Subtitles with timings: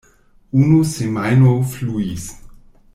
[0.61, 2.27] Unu semajno fluis.